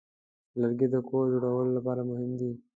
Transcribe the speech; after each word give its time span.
لرګی 0.59 0.87
د 0.91 0.95
کور 1.07 1.25
جوړولو 1.33 1.71
لپاره 1.77 2.01
مهم 2.09 2.31
دی. 2.39 2.51